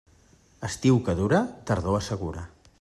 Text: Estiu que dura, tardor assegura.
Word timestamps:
Estiu 0.69 0.97
que 1.09 1.15
dura, 1.21 1.43
tardor 1.71 1.99
assegura. 2.01 2.51